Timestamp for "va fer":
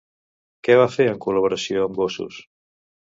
0.79-1.05